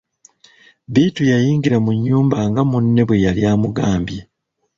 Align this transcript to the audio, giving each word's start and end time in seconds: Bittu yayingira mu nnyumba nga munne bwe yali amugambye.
Bittu 0.93 1.21
yayingira 1.31 1.77
mu 1.85 1.91
nnyumba 1.97 2.37
nga 2.49 2.61
munne 2.69 3.01
bwe 3.07 3.23
yali 3.25 3.41
amugambye. 3.53 4.21